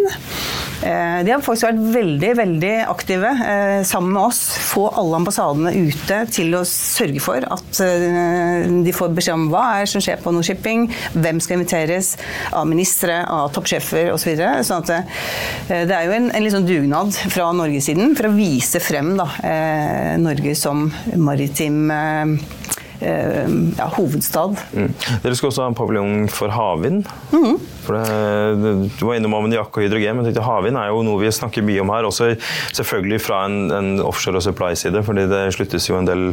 Eh, 0.80 1.20
de 1.26 1.32
har 1.34 1.42
faktisk 1.44 1.68
vært 1.68 1.82
veldig 1.94 2.30
veldig 2.38 2.72
aktive 2.88 3.30
eh, 3.44 3.80
sammen 3.86 4.14
med 4.16 4.22
oss. 4.30 4.40
Få 4.70 4.86
alle 4.88 5.20
ambassadene 5.20 5.74
ute 5.76 6.22
til 6.32 6.56
å 6.56 6.62
sørge 6.68 7.22
for 7.24 7.44
at 7.44 7.82
eh, 7.84 8.66
de 8.84 8.94
får 8.96 9.12
beskjed 9.16 9.36
om 9.36 9.48
hva 9.52 9.64
er 9.80 9.90
som 9.90 10.04
skjer 10.04 10.22
på 10.24 10.32
Nordshipping, 10.34 10.88
hvem 11.16 11.42
skal 11.42 11.58
inviteres 11.58 12.14
av 12.56 12.68
ministre, 12.70 13.20
av 13.28 13.52
toppsjefer 13.56 14.12
osv. 14.14 14.18
Så 14.20 14.28
videre. 14.28 14.60
sånn 14.62 14.84
det 14.84 15.94
er 15.96 16.04
jo 16.06 16.12
en, 16.14 16.28
en 16.36 16.44
liksom 16.44 16.66
dugnad 16.68 17.16
fra 17.32 17.48
norgessiden 17.56 18.12
for 18.18 18.28
å 18.28 18.34
vise 18.36 18.78
frem 18.84 19.14
da, 19.18 19.26
Norge 20.20 20.52
som 20.58 20.84
maritim 21.18 21.90
Eh, 21.90 22.26
ja, 23.00 23.86
hovedstad. 23.96 24.56
Mm. 24.76 24.90
Dere 25.24 25.36
skal 25.38 25.50
også 25.50 25.64
ha 25.64 25.70
en 25.70 25.78
paviljong 25.78 26.14
for 26.32 26.52
havvind. 26.52 27.06
Mm. 27.32 27.60
For 27.80 27.96
det, 27.96 28.90
du 28.98 29.04
var 29.08 29.16
innom 29.16 29.34
ammoniakk 29.38 29.72
og 29.72 29.84
hydrogen, 29.84 30.20
men 30.20 30.40
havvind 30.44 30.78
er 30.78 30.90
jo 30.92 31.00
noe 31.06 31.20
vi 31.22 31.32
snakker 31.32 31.64
mye 31.66 31.80
om 31.82 31.92
her. 31.94 32.08
Også 32.08 32.32
selvfølgelig 32.76 33.20
fra 33.24 33.44
en, 33.48 33.58
en 33.74 33.90
offshore- 34.04 34.38
og 34.40 34.44
supply-side, 34.44 35.02
fordi 35.06 35.26
det 35.30 35.42
sluttes 35.56 35.88
jo 35.88 35.98
en 35.98 36.08
del 36.08 36.26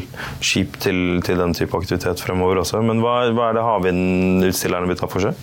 skip 0.44 0.78
til, 0.84 1.22
til 1.26 1.40
den 1.42 1.56
type 1.58 1.78
aktivitet 1.78 2.22
fremover 2.24 2.62
også. 2.64 2.84
Men 2.86 3.02
hva, 3.04 3.16
hva 3.36 3.50
er 3.50 3.58
det 3.58 3.66
havvindutstillerne 3.68 4.92
vil 4.92 5.00
ta 5.00 5.10
for 5.12 5.28
seg? 5.28 5.40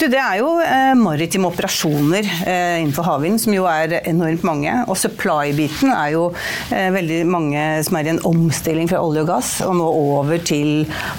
Du, 0.00 0.06
det 0.12 0.20
er 0.20 0.38
jo 0.40 0.52
eh, 0.64 0.92
maritime 0.98 1.50
operasjoner 1.50 2.28
eh, 2.44 2.76
innenfor 2.82 3.08
havvind, 3.08 3.40
som 3.42 3.56
jo 3.56 3.66
er 3.70 3.98
enormt 4.02 4.44
mange. 4.46 4.76
Og 4.88 4.98
supply-biten 5.00 5.92
er 5.94 6.14
jo 6.16 6.28
eh, 6.68 6.90
veldig 6.94 7.22
mange 7.30 7.66
som 7.86 7.98
er 7.98 8.08
i 8.08 8.14
en 8.14 8.22
omstilling 8.28 8.90
fra 8.90 9.02
olje 9.04 9.24
og 9.24 9.32
gass, 9.32 9.52
og 9.66 9.76
nå 9.80 9.88
over 9.88 10.38
til 10.38 10.49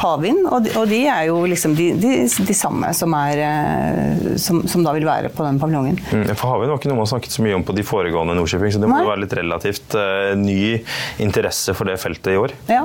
havvind. 0.02 0.46
Og, 0.52 0.70
og 0.80 0.90
de 0.92 1.02
er 1.12 1.28
jo 1.30 1.42
liksom 1.50 1.76
de, 1.78 1.92
de, 2.00 2.14
de 2.28 2.56
samme 2.58 2.92
som 2.98 3.14
er 3.18 3.44
eh, 3.46 4.38
som, 4.42 4.62
som, 4.68 4.84
da 4.86 4.94
vil 4.96 5.06
være 5.08 5.32
på 5.34 5.46
den 5.46 5.60
paviljongen. 5.62 6.00
Mm, 6.12 6.26
for 6.36 6.54
Havvind 6.54 6.74
var 6.74 6.80
ikke 6.80 6.92
noe 6.92 7.02
man 7.02 7.10
snakket 7.10 7.36
så 7.36 7.46
mye 7.46 7.58
om 7.58 7.66
på 7.66 7.76
de 7.78 7.86
foregående 7.86 8.36
Nordshipping, 8.38 8.74
så 8.74 8.82
det 8.82 8.90
må 8.90 9.00
Nei. 9.00 9.08
være 9.08 9.24
litt 9.24 9.36
relativt 9.38 9.96
uh, 9.98 10.34
ny 10.40 10.80
interesse 11.24 11.76
for 11.78 11.90
det 11.90 11.98
feltet 12.02 12.34
i 12.34 12.40
år? 12.40 12.56
Ja. 12.72 12.84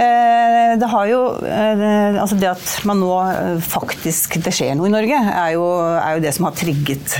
Eh, 0.00 0.72
det 0.80 0.86
har 0.86 1.08
jo 1.10 1.20
eh, 1.42 2.14
Altså 2.20 2.36
det 2.38 2.46
at 2.46 2.66
man 2.86 3.00
nå 3.02 3.10
faktisk 3.64 4.36
det 4.44 4.52
skjer 4.54 4.76
noe 4.78 4.86
i 4.86 4.92
Norge, 4.92 5.16
er 5.16 5.54
jo, 5.56 5.64
er 5.98 6.16
jo 6.16 6.22
det 6.22 6.32
som 6.36 6.46
har 6.46 6.54
trigget, 6.56 7.16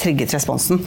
trigget 0.00 0.34
responsen. 0.34 0.80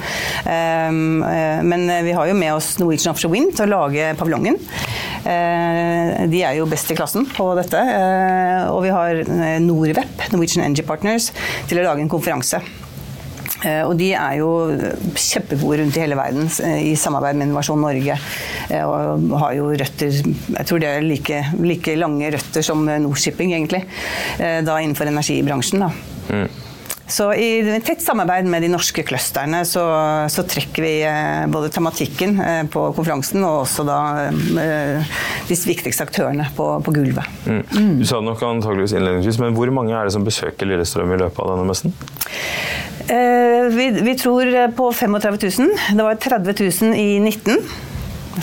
men 0.46 1.84
vi 2.06 2.14
har 2.16 2.30
jo 2.30 2.36
med 2.38 2.54
oss 2.54 2.76
Norwegian 2.80 3.14
Offshore 3.14 3.34
Wind 3.34 3.56
til 3.58 3.68
å 3.68 3.82
lage 3.86 4.14
paviljongen. 4.20 4.60
De 5.26 6.42
er 6.46 6.58
jo 6.60 6.68
best 6.70 6.92
i 6.94 6.98
klassen 6.98 7.26
på 7.26 7.48
dette. 7.58 7.82
og 8.70 8.84
vi 8.86 8.94
har 8.94 9.22
Norwep, 9.64 10.28
Norwegian 10.32 10.68
Energy 10.68 10.86
Partners, 10.86 11.32
til 11.70 11.82
å 11.82 11.88
lage 11.88 12.06
en 12.06 12.12
konferanse. 12.12 12.62
Eh, 13.66 13.82
og 13.86 13.96
de 14.00 14.12
er 14.14 14.40
jo 14.40 14.50
kjempegode 15.18 15.80
rundt 15.82 15.98
i 15.98 16.04
hele 16.04 16.18
verden 16.20 16.50
eh, 16.66 16.92
i 16.92 16.94
samarbeid 17.00 17.40
med 17.40 17.50
Innovasjon 17.50 17.82
Norge. 17.82 18.18
Eh, 18.70 18.84
og 18.84 19.38
har 19.42 19.56
jo 19.58 19.72
røtter 19.72 20.20
Jeg 20.20 20.68
tror 20.68 20.84
det 20.84 20.92
er 20.92 21.06
like, 21.06 21.42
like 21.62 21.98
lange 22.00 22.34
røtter 22.36 22.66
som 22.66 22.86
Nordshipping, 22.86 23.56
egentlig. 23.56 23.86
Da 24.38 24.80
innenfor 24.82 25.10
energibransjen. 25.10 25.86
da. 25.86 25.92
Mm. 26.30 26.65
Så 27.08 27.28
i 27.38 27.80
tett 27.86 28.02
samarbeid 28.02 28.48
med 28.50 28.64
de 28.66 28.70
norske 28.74 29.04
clusterne 29.06 29.60
så, 29.68 29.84
så, 30.32 30.46
trekker 30.50 30.82
vi 30.82 30.94
både 31.54 31.70
tematikken 31.74 32.40
på 32.74 32.88
konferansen 32.98 33.44
og 33.46 33.62
også 33.66 33.86
da 33.86 34.00
de 34.32 35.58
viktigste 35.70 36.08
aktørene 36.08 36.48
på, 36.58 36.66
på 36.82 36.96
gulvet. 36.96 37.30
Mm. 37.46 37.62
Mm. 37.62 37.94
Du 38.02 38.08
sa 38.10 38.18
det 38.18 38.30
nok 38.32 38.42
antageligvis 38.48 38.96
innledningsvis, 38.98 39.42
men 39.44 39.58
hvor 39.58 39.70
mange 39.76 39.94
er 39.94 40.10
det 40.10 40.16
som 40.18 40.26
besøker 40.26 40.70
Lillestrøm 40.70 41.14
i 41.14 41.22
løpet 41.22 41.44
av 41.46 41.54
denne 41.54 41.70
messen? 41.70 41.94
Eh, 43.08 43.68
vi, 43.70 43.90
vi, 44.02 44.16
tror 44.18 44.72
på 44.72 44.94
35 44.94 45.38
000. 45.60 45.98
Det 45.98 46.04
var 46.04 46.16
30 46.16 46.56
000 46.82 46.96
i 46.96 47.20
19 47.20 47.62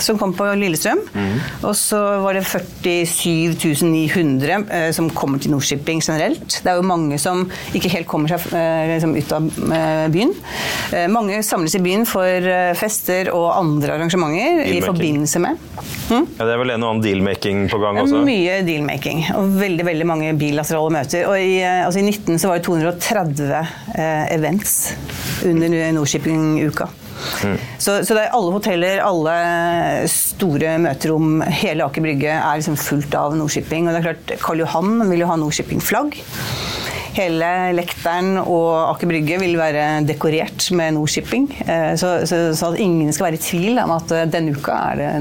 som 0.01 0.17
kom 0.17 0.33
på 0.33 0.47
Lillestrøm. 0.57 1.01
Mm. 1.13 1.35
Og 1.67 1.75
så 1.77 1.99
var 2.23 2.37
det 2.37 2.45
47 2.47 3.83
900 3.83 4.65
eh, 4.69 4.89
som 4.95 5.09
kommer 5.13 5.41
til 5.41 5.53
Nordshipping 5.53 6.01
generelt. 6.03 6.59
Det 6.63 6.71
er 6.71 6.79
jo 6.79 6.85
mange 6.87 7.19
som 7.21 7.45
ikke 7.75 7.91
helt 7.93 8.09
kommer 8.09 8.31
seg 8.31 8.55
eh, 8.57 8.93
liksom, 8.95 9.15
ut 9.17 9.35
av 9.37 9.49
eh, 9.77 10.05
byen. 10.13 10.33
Eh, 10.93 11.07
mange 11.11 11.41
samles 11.45 11.75
i 11.77 11.83
byen 11.83 12.07
for 12.09 12.25
eh, 12.27 12.71
fester 12.79 13.31
og 13.33 13.49
andre 13.55 13.97
arrangementer 13.97 14.63
i 14.69 14.81
forbindelse 14.83 15.41
med. 15.43 15.61
Mm? 16.09 16.25
Ja, 16.37 16.45
det 16.45 16.55
er 16.55 16.61
vel 16.61 16.73
en 16.75 16.85
og 16.85 16.93
annen 16.93 17.05
deal-making 17.05 17.67
på 17.71 17.79
gang 17.83 18.01
også? 18.01 18.23
Mye 18.27 18.61
deal-making. 18.67 19.25
Og 19.39 19.53
veldig 19.59 19.87
veldig 19.87 20.09
mange 20.09 20.33
bilaterale 20.39 20.93
møter. 20.97 21.27
Og 21.29 21.37
i, 21.39 21.59
eh, 21.61 21.83
altså, 21.85 22.01
i 22.01 22.07
19 22.07 22.41
så 22.41 22.51
var 22.51 22.59
det 22.59 22.67
230 22.67 23.53
events 24.33 24.75
under 25.45 25.73
Nordshipping-uka. 25.93 26.89
Mm. 27.43 27.57
Så, 27.77 27.99
så, 28.07 28.17
er 28.17 28.33
alle 28.35 28.53
hoteller, 28.55 29.01
alle 29.03 29.35
store 30.11 30.77
møterom, 30.83 31.41
hele 31.61 31.87
Aker 31.87 32.05
Brygge 32.05 32.35
er 32.35 32.59
liksom 32.59 32.79
fullt 32.79 33.15
av 33.19 33.35
Nordshipping. 33.39 33.87
Og 33.87 33.95
det 33.95 34.01
er 34.01 34.09
klart, 34.11 34.35
Karl 34.43 34.63
Johan 34.63 35.03
vil 35.09 35.23
jo 35.23 35.29
ha 35.31 35.39
Nordshipping-flagg. 35.39 36.17
Hele 37.13 37.49
lekteren 37.77 38.39
og 38.41 38.71
Aker 38.95 39.11
Brygge 39.11 39.37
vil 39.43 39.53
være 39.59 40.01
dekorert 40.07 40.71
med 40.73 40.95
Nordshipping. 40.95 41.45
Eh, 41.61 41.91
så, 41.99 42.15
så, 42.29 42.47
så, 42.57 42.71
at 42.71 42.81
ingen 42.81 43.13
skal 43.13 43.29
være 43.29 43.37
i 43.37 43.43
tvil 43.43 43.83
om 43.83 43.93
at 43.93 44.15
eh, 44.15 44.25
denne 44.33 44.55
uka 44.57 44.79
er 44.93 45.01
det 45.01 45.11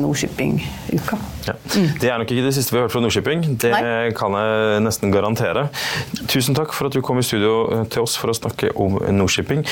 Nordshipping-uka. 0.93 1.19
Ja. 1.47 1.55
Det 2.01 2.11
er 2.11 2.19
nok 2.21 2.31
ikke 2.31 2.45
det 2.45 2.55
siste 2.55 2.73
vi 2.73 2.79
har 2.79 2.87
hørt 2.87 2.95
fra 2.95 3.03
Nordshipping. 3.03 3.45
Det 3.61 3.71
Nei. 3.73 4.11
kan 4.17 4.35
jeg 4.37 4.83
nesten 4.85 5.13
garantere. 5.13 5.69
Tusen 6.31 6.55
takk 6.55 6.73
for 6.73 6.89
at 6.89 6.93
du 6.97 7.03
kom 7.03 7.19
i 7.19 7.25
studio 7.27 7.65
eh, 7.73 7.85
til 7.93 8.05
oss 8.05 8.17
for 8.21 8.33
å 8.33 8.37
snakke 8.37 8.73
om 8.81 8.99
Nordshipping. 9.17 9.65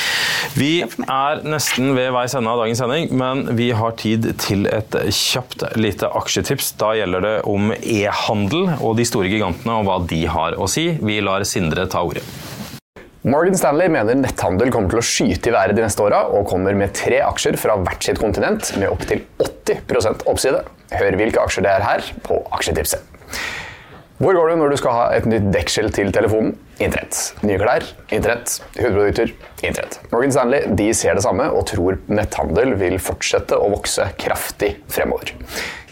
Vi 0.57 0.81
er 0.83 1.43
nesten 1.45 1.93
ved 1.97 2.11
veis 2.15 2.35
ende 2.37 2.51
av 2.51 2.61
dagens 2.63 2.81
sending, 2.81 3.11
men 3.17 3.55
vi 3.57 3.71
har 3.71 3.95
tid 4.01 4.31
til 4.41 4.67
et 4.71 4.97
kjapt 5.15 5.65
lite 5.79 6.09
aksjetips. 6.21 6.73
Da 6.81 6.93
gjelder 6.97 7.27
det 7.27 7.35
om 7.49 7.71
e-handel 7.81 8.75
og 8.79 8.97
de 8.99 9.07
store 9.07 9.31
gigantene 9.31 9.79
og 9.79 9.87
hva 9.87 9.99
de 10.09 10.25
har 10.31 10.57
å 10.57 10.69
si. 10.71 10.91
Vi 11.01 11.21
lar 11.23 11.45
Sindre 11.51 11.87
ta 11.89 12.03
ordet. 12.05 12.23
Morgan 13.21 13.53
Stanley 13.53 13.85
mener 13.93 14.17
netthandel 14.17 14.71
kommer 14.73 14.89
til 14.89 14.97
å 14.97 15.05
skyte 15.05 15.51
i 15.51 15.53
været 15.53 15.77
de 15.77 15.83
neste 15.83 16.01
åra, 16.01 16.23
og 16.33 16.47
kommer 16.49 16.73
med 16.73 16.95
tre 16.97 17.19
aksjer 17.21 17.53
fra 17.61 17.75
hvert 17.77 18.01
sitt 18.01 18.17
kontinent 18.17 18.71
med 18.81 18.89
opptil 18.89 19.21
80% 19.37 20.23
oppside. 20.31 20.63
Hør 20.97 21.17
hvilke 21.19 21.43
aksjer 21.43 21.67
det 21.67 21.75
er 21.75 21.85
her 21.85 22.07
på 22.25 22.39
Aksjetipset. 22.57 23.05
Hvor 24.21 24.33
går 24.37 24.49
du 24.49 24.55
når 24.57 24.73
du 24.73 24.77
skal 24.81 24.97
ha 24.97 25.05
et 25.13 25.27
nytt 25.29 25.51
dekkskjell 25.53 25.91
til 25.93 26.09
telefonen? 26.13 26.55
Internett. 26.81 27.19
Nye 27.45 27.59
klær? 27.61 27.85
Internett. 28.09 28.55
Hudprodukter? 28.79 29.35
Internett. 29.61 29.99
Morgan 30.09 30.33
Stanley 30.33 30.73
de 30.81 30.89
ser 30.97 31.17
det 31.17 31.25
samme 31.25 31.45
og 31.53 31.67
tror 31.69 32.01
netthandel 32.09 32.73
vil 32.81 32.97
fortsette 33.01 33.57
å 33.57 33.69
vokse 33.73 34.09
kraftig 34.21 34.75
fremover. 34.89 35.35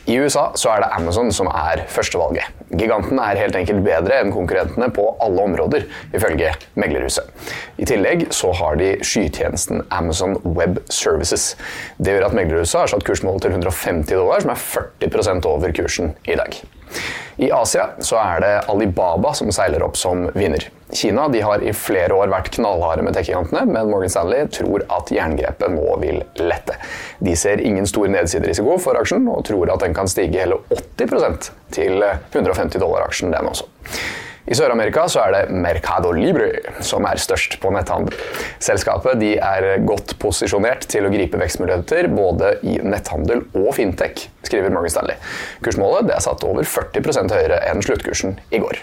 I 0.10 0.16
USA 0.18 0.48
så 0.58 0.72
er 0.74 0.82
det 0.82 0.88
Amazon 0.98 1.28
som 1.34 1.46
er 1.54 1.84
førstevalget. 1.94 2.48
Giganten 2.80 3.20
er 3.22 3.38
helt 3.38 3.58
enkelt 3.60 3.84
bedre 3.86 4.16
enn 4.24 4.32
konkurrentene 4.34 4.88
på 4.94 5.04
alle 5.22 5.44
områder, 5.46 5.86
ifølge 6.18 6.50
meglerhuset. 6.82 7.30
I 7.78 7.86
tillegg 7.86 8.26
så 8.34 8.50
har 8.58 8.80
de 8.80 8.96
skytjenesten 9.06 9.84
Amazon 9.94 10.34
Web 10.58 10.82
Services. 10.90 11.52
Det 12.02 12.16
gjør 12.16 12.26
at 12.32 12.38
meglerhuset 12.40 12.80
har 12.82 12.90
satt 12.96 13.06
kursmålet 13.06 13.46
til 13.46 13.54
150 13.60 14.10
dollar, 14.16 14.42
som 14.42 14.56
er 14.56 14.66
40% 15.06 15.50
over 15.52 15.78
kursen 15.78 16.16
i 16.26 16.40
dag. 16.42 16.58
I 17.38 17.54
Asia 17.54 17.92
så 18.02 18.18
er 18.24 18.42
det 18.48 18.54
Alibaba 18.74 19.36
som 19.38 19.54
seiler 19.54 19.86
opp 19.86 20.00
som 20.00 20.26
vinner. 20.34 20.72
Kina 20.94 21.28
de 21.30 21.42
har 21.42 21.62
i 21.62 21.74
flere 21.74 22.16
år 22.18 22.32
vært 22.32 22.50
knallharde 22.56 23.04
med 23.06 23.14
tech-gigantene, 23.14 23.66
men 23.70 23.92
Morgan 23.92 24.10
Stanley 24.10 24.48
tror 24.54 24.86
at 24.90 25.12
jerngrepet 25.14 25.76
nå 25.76 25.98
vil 26.02 26.24
lette. 26.42 26.80
De 27.22 27.36
ser 27.38 27.62
ingen 27.62 27.86
stor 27.90 28.10
nedsiderisiko 28.10 28.80
for 28.82 28.98
aksjen, 28.98 29.28
og 29.30 29.46
tror 29.50 29.70
at 29.70 29.86
den 29.86 29.94
kan 29.98 30.10
stige 30.10 30.42
hele 30.42 30.58
80% 30.74 31.52
til 31.76 32.02
150 32.02 32.82
dollar 32.82 33.06
aksjen, 33.06 33.36
den 33.36 33.52
også. 33.52 33.70
I 34.50 34.56
Sør-Amerika 34.58 35.04
så 35.12 35.22
er 35.28 35.34
det 35.36 35.54
Mercado 35.62 36.10
Libre 36.16 36.48
som 36.82 37.06
er 37.06 37.22
størst 37.22 37.60
på 37.62 37.70
netthandel. 37.76 38.16
Selskapet 38.58 39.22
er 39.38 39.68
godt 39.86 40.16
posisjonert 40.22 40.88
til 40.90 41.06
å 41.06 41.12
gripe 41.14 41.38
vekstmuligheter 41.38 42.10
både 42.10 42.56
i 42.66 42.80
netthandel 42.82 43.46
og 43.54 43.76
fintech, 43.78 44.26
skriver 44.48 44.74
Morgan 44.74 44.96
Stanley. 44.96 45.22
Kursmålet 45.62 46.10
er 46.16 46.26
satt 46.26 46.48
over 46.50 46.66
40 46.66 47.30
høyere 47.36 47.62
enn 47.70 47.86
sluttkursen 47.86 48.40
i 48.50 48.64
går. 48.64 48.82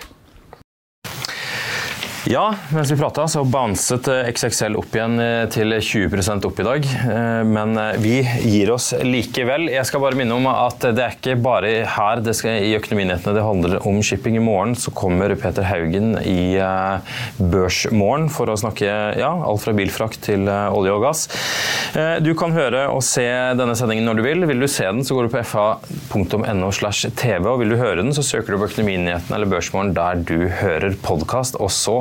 Ja, 2.26 2.54
mens 2.74 2.90
vi 2.90 2.96
prata, 2.98 3.28
så 3.30 3.44
bounset 3.46 4.08
eh, 4.10 4.24
XXL 4.32 4.74
opp 4.80 4.96
igjen 4.96 5.12
eh, 5.22 5.44
til 5.46 5.70
20 5.78 6.48
opp 6.48 6.58
i 6.58 6.64
dag. 6.66 6.86
Eh, 7.06 7.42
men 7.46 7.78
vi 8.02 8.16
gir 8.42 8.72
oss 8.74 8.88
likevel. 8.98 9.68
Jeg 9.70 9.86
skal 9.86 10.02
bare 10.02 10.18
minne 10.18 10.34
om 10.34 10.48
at 10.50 10.88
det 10.88 11.04
er 11.04 11.14
ikke 11.14 11.36
bare 11.38 11.70
her 11.86 12.22
det 12.26 12.34
skal, 12.34 12.58
i 12.66 12.72
Økonominyhetene 12.80 13.34
det 13.36 13.44
handler 13.46 13.86
om 13.86 14.00
shipping. 14.02 14.40
I 14.40 14.42
morgen 14.42 14.74
så 14.74 14.90
kommer 14.90 15.36
Peter 15.38 15.68
Haugen 15.68 16.16
i 16.18 16.58
Børsmorgen 17.38 18.26
for 18.34 18.50
å 18.50 18.58
snakke 18.58 18.90
ja, 19.20 19.30
alt 19.30 19.62
fra 19.62 19.76
bilfrakt 19.78 20.24
til 20.26 20.50
olje 20.50 20.96
og 20.96 21.06
gass. 21.06 21.28
Du 22.26 22.32
kan 22.38 22.54
høre 22.56 22.88
og 22.90 23.04
se 23.06 23.24
denne 23.54 23.78
sendingen 23.78 24.08
når 24.08 24.18
du 24.18 24.24
vil. 24.26 24.48
Vil 24.50 24.66
du 24.66 24.66
se 24.66 24.88
den, 24.88 25.04
så 25.06 25.14
går 25.14 25.28
du 25.28 25.36
på 25.36 25.44
fa.no 25.46 26.74
slash 26.74 27.06
tv. 27.22 27.46
Og 27.52 27.62
vil 27.62 27.76
du 27.76 27.78
høre 27.78 28.00
den, 28.02 28.10
så 28.16 28.26
søker 28.26 28.56
du 28.56 28.64
på 28.64 28.72
Økonominyhetene 28.72 29.38
eller 29.38 29.54
Børsmorgen 29.54 29.94
der 29.94 30.26
du 30.26 30.50
hører 30.64 30.98
podkast. 31.06 31.60
Og 31.62 31.70
så 31.70 32.00